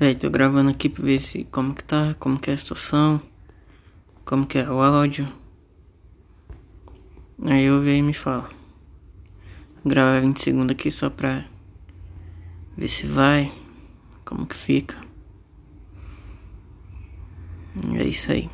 Véi, 0.00 0.14
tô 0.14 0.30
gravando 0.30 0.70
aqui 0.70 0.88
pra 0.88 1.04
ver 1.04 1.20
se 1.20 1.44
como 1.44 1.74
que 1.74 1.84
tá, 1.84 2.16
como 2.18 2.40
que 2.40 2.50
é 2.50 2.54
a 2.54 2.56
situação, 2.56 3.20
como 4.24 4.46
que 4.46 4.56
é 4.56 4.66
o 4.66 4.80
áudio. 4.80 5.30
Aí 7.44 7.64
eu 7.64 7.82
vejo 7.82 7.98
e 7.98 8.02
me 8.02 8.14
fala. 8.14 8.48
Vou 9.84 9.90
gravar 9.90 10.18
20 10.20 10.40
segundos 10.40 10.72
aqui 10.72 10.90
só 10.90 11.10
pra 11.10 11.44
ver 12.78 12.88
se 12.88 13.06
vai, 13.06 13.52
como 14.24 14.46
que 14.46 14.56
fica. 14.56 14.96
É 17.98 18.04
isso 18.04 18.32
aí. 18.32 18.48